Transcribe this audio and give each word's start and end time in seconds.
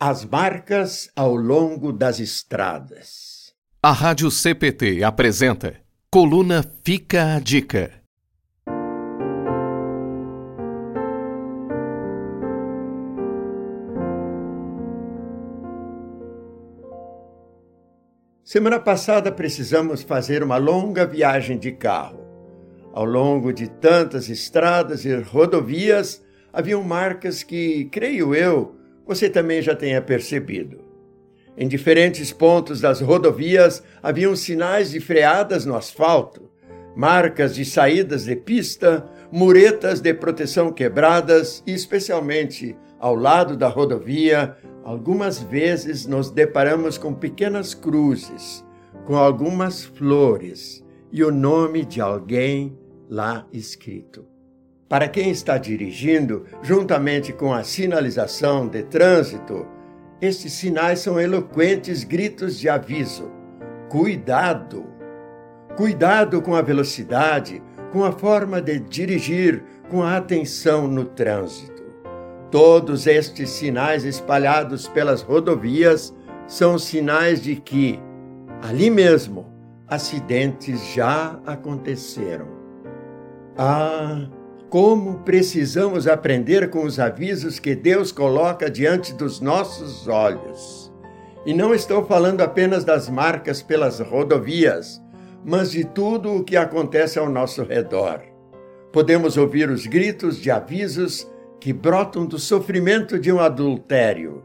As 0.00 0.24
marcas 0.24 1.10
ao 1.16 1.34
longo 1.34 1.92
das 1.92 2.20
estradas. 2.20 3.52
A 3.82 3.90
Rádio 3.90 4.30
CPT 4.30 5.02
apresenta 5.02 5.74
Coluna 6.08 6.64
Fica 6.84 7.34
a 7.34 7.40
Dica. 7.40 7.90
Semana 18.44 18.78
passada 18.78 19.32
precisamos 19.32 20.02
fazer 20.04 20.44
uma 20.44 20.58
longa 20.58 21.04
viagem 21.04 21.58
de 21.58 21.72
carro. 21.72 22.24
Ao 22.92 23.04
longo 23.04 23.52
de 23.52 23.68
tantas 23.68 24.28
estradas 24.28 25.04
e 25.04 25.12
rodovias, 25.16 26.24
haviam 26.52 26.84
marcas 26.84 27.42
que, 27.42 27.86
creio 27.86 28.32
eu, 28.32 28.77
você 29.08 29.30
também 29.30 29.62
já 29.62 29.74
tenha 29.74 30.02
percebido. 30.02 30.80
Em 31.56 31.66
diferentes 31.66 32.30
pontos 32.30 32.82
das 32.82 33.00
rodovias 33.00 33.82
haviam 34.02 34.36
sinais 34.36 34.90
de 34.90 35.00
freadas 35.00 35.64
no 35.64 35.74
asfalto, 35.74 36.48
marcas 36.94 37.54
de 37.54 37.64
saídas 37.64 38.26
de 38.26 38.36
pista, 38.36 39.08
muretas 39.32 40.00
de 40.02 40.12
proteção 40.12 40.70
quebradas 40.70 41.62
e, 41.66 41.72
especialmente 41.72 42.76
ao 43.00 43.14
lado 43.14 43.56
da 43.56 43.68
rodovia, 43.68 44.56
algumas 44.84 45.42
vezes 45.42 46.06
nos 46.06 46.30
deparamos 46.30 46.98
com 46.98 47.14
pequenas 47.14 47.72
cruzes, 47.72 48.64
com 49.06 49.16
algumas 49.16 49.84
flores 49.84 50.84
e 51.10 51.24
o 51.24 51.32
nome 51.32 51.84
de 51.84 52.00
alguém 52.00 52.78
lá 53.08 53.46
escrito. 53.52 54.37
Para 54.88 55.06
quem 55.06 55.30
está 55.30 55.58
dirigindo, 55.58 56.46
juntamente 56.62 57.30
com 57.32 57.52
a 57.52 57.62
sinalização 57.62 58.66
de 58.66 58.82
trânsito, 58.84 59.66
estes 60.20 60.54
sinais 60.54 61.00
são 61.00 61.20
eloquentes 61.20 62.04
gritos 62.04 62.58
de 62.58 62.70
aviso. 62.70 63.30
Cuidado! 63.90 64.86
Cuidado 65.76 66.40
com 66.40 66.54
a 66.54 66.62
velocidade, 66.62 67.62
com 67.92 68.02
a 68.02 68.12
forma 68.12 68.62
de 68.62 68.80
dirigir, 68.80 69.62
com 69.90 70.02
a 70.02 70.16
atenção 70.16 70.88
no 70.88 71.04
trânsito. 71.04 71.84
Todos 72.50 73.06
estes 73.06 73.50
sinais 73.50 74.04
espalhados 74.04 74.88
pelas 74.88 75.20
rodovias 75.20 76.14
são 76.46 76.78
sinais 76.78 77.42
de 77.42 77.56
que, 77.56 78.00
ali 78.62 78.88
mesmo, 78.88 79.46
acidentes 79.86 80.94
já 80.94 81.38
aconteceram. 81.46 82.48
Ah, 83.56 84.26
como 84.68 85.20
precisamos 85.20 86.06
aprender 86.06 86.68
com 86.68 86.84
os 86.84 86.98
avisos 86.98 87.58
que 87.58 87.74
Deus 87.74 88.12
coloca 88.12 88.70
diante 88.70 89.14
dos 89.14 89.40
nossos 89.40 90.06
olhos. 90.06 90.92
E 91.46 91.54
não 91.54 91.74
estou 91.74 92.04
falando 92.04 92.42
apenas 92.42 92.84
das 92.84 93.08
marcas 93.08 93.62
pelas 93.62 93.98
rodovias, 94.00 95.00
mas 95.44 95.70
de 95.70 95.84
tudo 95.84 96.34
o 96.34 96.44
que 96.44 96.56
acontece 96.56 97.18
ao 97.18 97.30
nosso 97.30 97.62
redor. 97.62 98.20
Podemos 98.92 99.38
ouvir 99.38 99.70
os 99.70 99.86
gritos 99.86 100.38
de 100.38 100.50
avisos 100.50 101.26
que 101.58 101.72
brotam 101.72 102.26
do 102.26 102.38
sofrimento 102.38 103.18
de 103.18 103.32
um 103.32 103.40
adultério, 103.40 104.44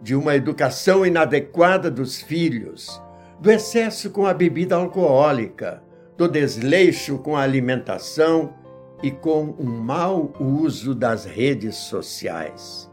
de 0.00 0.14
uma 0.14 0.36
educação 0.36 1.04
inadequada 1.04 1.90
dos 1.90 2.20
filhos, 2.20 3.02
do 3.40 3.50
excesso 3.50 4.10
com 4.10 4.26
a 4.26 4.32
bebida 4.32 4.76
alcoólica, 4.76 5.82
do 6.16 6.28
desleixo 6.28 7.18
com 7.18 7.36
a 7.36 7.42
alimentação 7.42 8.54
e 9.02 9.10
com 9.10 9.54
um 9.58 9.66
mau 9.66 10.32
uso 10.40 10.94
das 10.94 11.24
redes 11.24 11.76
sociais. 11.76 12.90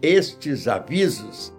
Estes 0.00 0.68
avisos 0.68 1.52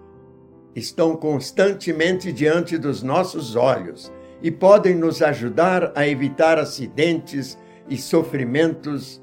estão 0.75 1.15
constantemente 1.15 2.31
diante 2.31 2.77
dos 2.77 3.03
nossos 3.03 3.55
olhos 3.55 4.11
e 4.41 4.49
podem 4.49 4.95
nos 4.95 5.21
ajudar 5.21 5.91
a 5.95 6.07
evitar 6.07 6.57
acidentes 6.57 7.57
e 7.89 7.97
sofrimentos 7.97 9.21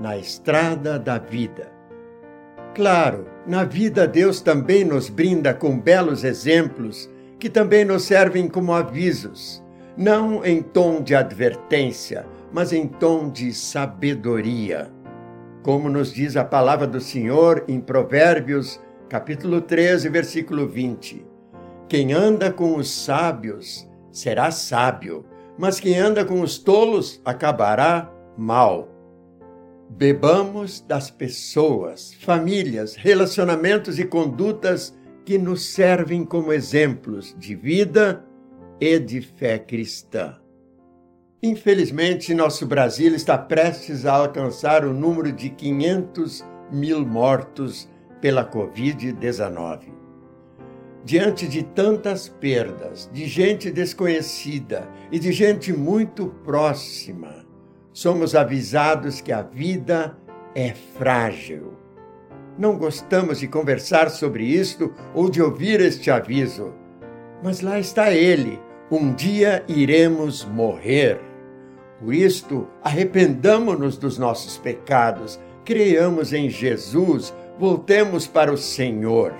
na 0.00 0.16
estrada 0.16 0.98
da 0.98 1.18
vida. 1.18 1.70
Claro, 2.74 3.26
na 3.46 3.64
vida 3.64 4.06
Deus 4.06 4.40
também 4.40 4.84
nos 4.84 5.08
brinda 5.08 5.54
com 5.54 5.78
belos 5.78 6.24
exemplos 6.24 7.08
que 7.38 7.48
também 7.48 7.84
nos 7.84 8.04
servem 8.04 8.48
como 8.48 8.72
avisos, 8.72 9.62
não 9.96 10.44
em 10.44 10.60
tom 10.60 11.02
de 11.02 11.14
advertência, 11.14 12.26
mas 12.52 12.72
em 12.72 12.86
tom 12.86 13.30
de 13.30 13.52
sabedoria. 13.52 14.90
Como 15.62 15.88
nos 15.88 16.12
diz 16.12 16.36
a 16.36 16.44
palavra 16.44 16.86
do 16.86 17.00
Senhor 17.00 17.64
em 17.66 17.80
Provérbios, 17.80 18.80
capítulo 19.08 19.60
13, 19.60 20.08
versículo 20.10 20.68
20: 20.68 21.24
Quem 21.88 22.12
anda 22.12 22.52
com 22.52 22.76
os 22.76 22.90
sábios 22.90 23.88
será 24.12 24.50
sábio, 24.50 25.24
mas 25.58 25.80
quem 25.80 25.98
anda 25.98 26.24
com 26.24 26.40
os 26.40 26.58
tolos 26.58 27.20
acabará 27.24 28.10
mal. 28.36 28.88
Bebamos 29.88 30.80
das 30.80 31.10
pessoas, 31.10 32.12
famílias, 32.20 32.96
relacionamentos 32.96 33.98
e 33.98 34.04
condutas 34.04 34.94
que 35.24 35.38
nos 35.38 35.72
servem 35.72 36.24
como 36.24 36.52
exemplos 36.52 37.34
de 37.38 37.54
vida 37.54 38.25
e 38.80 38.98
de 38.98 39.20
fé 39.20 39.58
cristã. 39.58 40.36
Infelizmente, 41.42 42.34
nosso 42.34 42.66
Brasil 42.66 43.14
está 43.14 43.36
prestes 43.36 44.06
a 44.06 44.14
alcançar 44.14 44.84
o 44.84 44.92
número 44.92 45.30
de 45.30 45.50
500 45.50 46.44
mil 46.72 47.06
mortos 47.06 47.88
pela 48.20 48.44
Covid-19. 48.44 49.94
Diante 51.04 51.46
de 51.46 51.62
tantas 51.62 52.28
perdas, 52.28 53.08
de 53.12 53.26
gente 53.26 53.70
desconhecida 53.70 54.88
e 55.12 55.18
de 55.18 55.30
gente 55.30 55.72
muito 55.72 56.26
próxima, 56.42 57.46
somos 57.92 58.34
avisados 58.34 59.20
que 59.20 59.30
a 59.30 59.42
vida 59.42 60.18
é 60.54 60.74
frágil. 60.74 61.74
Não 62.58 62.76
gostamos 62.76 63.38
de 63.38 63.46
conversar 63.46 64.10
sobre 64.10 64.44
isto 64.44 64.92
ou 65.14 65.30
de 65.30 65.40
ouvir 65.40 65.80
este 65.80 66.10
aviso, 66.10 66.74
mas 67.42 67.60
lá 67.60 67.78
está 67.78 68.10
ele. 68.10 68.65
Um 68.88 69.12
dia 69.12 69.64
iremos 69.66 70.44
morrer. 70.44 71.20
Por 71.98 72.14
isto, 72.14 72.68
arrependamo-nos 72.84 73.96
dos 73.96 74.16
nossos 74.16 74.58
pecados, 74.58 75.40
creamos 75.64 76.32
em 76.32 76.48
Jesus, 76.48 77.34
voltemos 77.58 78.28
para 78.28 78.52
o 78.52 78.56
Senhor. 78.56 79.34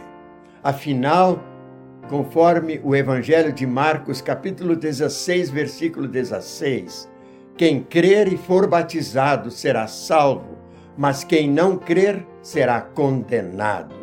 Afinal, 0.65 1.39
conforme 2.09 2.81
o 2.83 2.97
Evangelho 2.97 3.53
de 3.53 3.65
Marcos, 3.65 4.21
capítulo 4.21 4.75
16, 4.75 5.51
versículo 5.51 6.09
16, 6.09 7.09
quem 7.57 7.84
crer 7.84 8.33
e 8.33 8.37
for 8.37 8.67
batizado 8.67 9.53
será 9.53 9.87
salvo, 9.87 10.59
mas 10.99 11.23
quem 11.23 11.49
não 11.49 11.78
crer 11.78 12.27
será 12.43 12.81
condenado. 12.81 13.95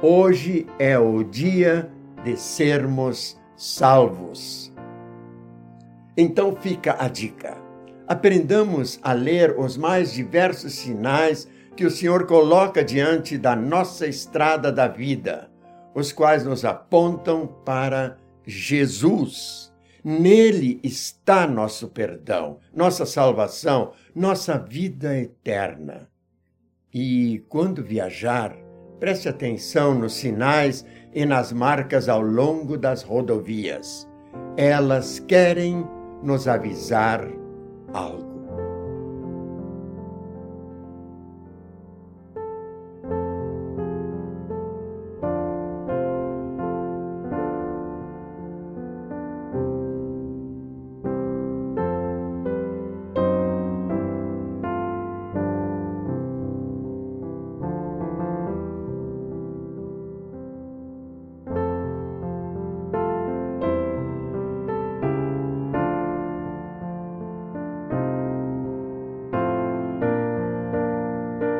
Hoje 0.00 0.68
é 0.78 0.96
o 0.96 1.24
dia 1.24 1.90
de 2.22 2.36
sermos 2.36 3.36
salvos. 3.56 4.67
Então 6.18 6.54
fica 6.54 6.96
a 6.98 7.08
dica 7.08 7.68
aprendamos 8.08 8.98
a 9.02 9.12
ler 9.12 9.54
os 9.58 9.76
mais 9.76 10.14
diversos 10.14 10.72
sinais 10.72 11.46
que 11.76 11.84
o 11.84 11.90
Senhor 11.90 12.26
coloca 12.26 12.82
diante 12.82 13.36
da 13.36 13.54
nossa 13.54 14.06
estrada 14.06 14.72
da 14.72 14.88
vida, 14.88 15.50
os 15.94 16.10
quais 16.10 16.44
nos 16.44 16.64
apontam 16.64 17.46
para 17.46 18.16
Jesus. 18.44 19.70
Nele 20.02 20.80
está 20.82 21.46
nosso 21.46 21.88
perdão, 21.88 22.58
nossa 22.74 23.04
salvação, 23.04 23.92
nossa 24.14 24.56
vida 24.58 25.16
eterna. 25.16 26.08
E 26.92 27.44
quando 27.48 27.84
viajar, 27.84 28.56
preste 28.98 29.28
atenção 29.28 29.94
nos 29.94 30.14
sinais 30.14 30.84
e 31.14 31.26
nas 31.26 31.52
marcas 31.52 32.08
ao 32.08 32.22
longo 32.22 32.78
das 32.78 33.02
rodovias. 33.02 34.08
Elas 34.56 35.20
querem 35.20 35.86
nos 36.22 36.46
avisar 36.46 37.28
algo. 37.94 38.27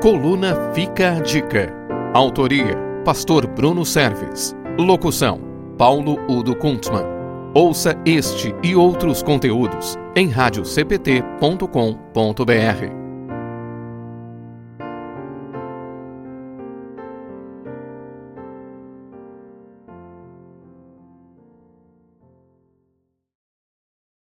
Coluna 0.01 0.73
Fica 0.75 1.17
a 1.17 1.21
Dica. 1.21 1.75
Autoria: 2.15 2.77
pastor 3.05 3.49
Bruno 3.49 3.85
Serves. 3.85 4.55
Locução: 4.79 5.41
Paulo 5.77 6.21
Udo 6.29 6.55
Kuntzmann. 6.55 7.05
Ouça 7.53 8.01
este 8.07 8.55
e 8.63 8.77
outros 8.77 9.23
conteúdos 9.23 9.97
em 10.15 10.29
radiocpt.com.br. 10.29 12.98